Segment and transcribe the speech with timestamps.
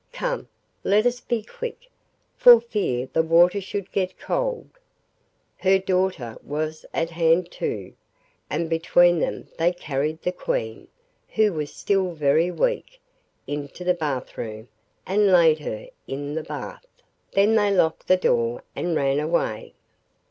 [0.13, 0.47] Come,
[0.83, 1.87] let us be quick,
[2.35, 4.79] for fear the water should get cold.'
[5.57, 7.93] Her daughter was at hand, too,
[8.49, 10.87] and between them they carried the Queen,
[11.35, 12.99] who was still very weak,
[13.45, 14.69] into the bath room
[15.05, 16.87] and laid her in the bath;
[17.33, 19.75] then they locked the door and ran away.